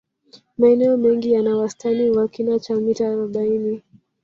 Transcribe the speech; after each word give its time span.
Maeneo 0.57 0.97
mengi 0.97 1.31
yana 1.31 1.57
wastani 1.57 2.09
wa 2.09 2.27
kina 2.27 2.59
cha 2.59 2.75
mita 2.75 3.07
arobaini 3.09 3.83